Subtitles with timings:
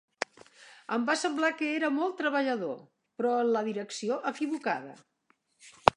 [0.95, 2.73] Em va semblar que era molt treballador,
[3.21, 5.01] però en la direcció equivocada.